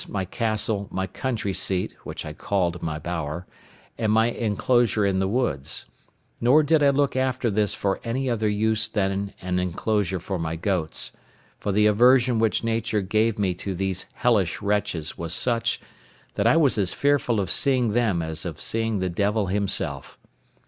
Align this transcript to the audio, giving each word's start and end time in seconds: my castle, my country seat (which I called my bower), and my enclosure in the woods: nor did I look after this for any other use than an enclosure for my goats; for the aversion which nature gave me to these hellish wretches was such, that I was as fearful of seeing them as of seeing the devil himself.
my 0.09 0.25
castle, 0.25 0.87
my 0.89 1.05
country 1.05 1.53
seat 1.53 1.93
(which 2.05 2.25
I 2.25 2.33
called 2.33 2.81
my 2.81 2.97
bower), 2.97 3.45
and 3.99 4.11
my 4.11 4.31
enclosure 4.31 5.05
in 5.05 5.19
the 5.19 5.27
woods: 5.27 5.85
nor 6.41 6.63
did 6.63 6.81
I 6.81 6.89
look 6.89 7.15
after 7.15 7.51
this 7.51 7.75
for 7.75 7.99
any 8.03 8.27
other 8.27 8.49
use 8.49 8.87
than 8.87 9.35
an 9.43 9.59
enclosure 9.59 10.19
for 10.19 10.39
my 10.39 10.55
goats; 10.55 11.11
for 11.59 11.71
the 11.71 11.85
aversion 11.85 12.39
which 12.39 12.63
nature 12.63 13.01
gave 13.01 13.37
me 13.37 13.53
to 13.53 13.75
these 13.75 14.07
hellish 14.13 14.59
wretches 14.59 15.19
was 15.19 15.35
such, 15.35 15.79
that 16.33 16.47
I 16.47 16.57
was 16.57 16.79
as 16.79 16.93
fearful 16.95 17.39
of 17.39 17.51
seeing 17.51 17.91
them 17.91 18.23
as 18.23 18.43
of 18.43 18.59
seeing 18.59 19.01
the 19.01 19.09
devil 19.11 19.45
himself. 19.53 20.17